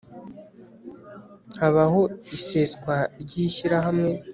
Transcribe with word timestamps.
HABAHO 1.59 2.01
ISESWA 2.37 2.95
RY 3.27 3.35
ISHYIRAHAMWE 3.47 4.11